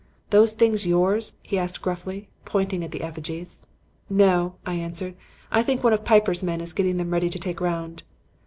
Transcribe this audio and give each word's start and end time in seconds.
"'Those 0.31 0.53
things 0.53 0.87
yours?' 0.87 1.33
he 1.43 1.59
asked 1.59 1.79
gruffly, 1.83 2.27
pointing 2.43 2.83
at 2.83 2.89
the 2.89 3.03
effigies. 3.03 3.67
"'No,' 4.09 4.55
I 4.65 4.73
answered. 4.73 5.15
'I 5.51 5.61
think 5.61 5.83
one 5.83 5.93
of 5.93 6.03
Piper's 6.03 6.41
men 6.41 6.59
is 6.59 6.73
getting 6.73 6.97
them 6.97 7.11
ready 7.11 7.29
to 7.29 7.37
take 7.37 7.61
round.' 7.61 8.01